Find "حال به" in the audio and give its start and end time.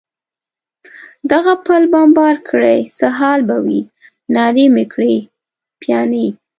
3.17-3.57